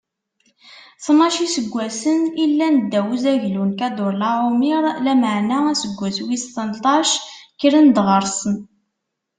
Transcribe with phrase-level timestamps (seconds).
[1.03, 7.09] Tnac n iseggasen i llan ddaw n uzaglu n Kadurlaɛumir, lameɛna aseggas wis tleṭṭac,
[7.53, 8.39] kkren-d ɣur-s.